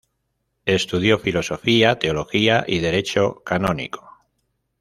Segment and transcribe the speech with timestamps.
[0.65, 4.09] Estudió filosofía, teología y derecho canónico.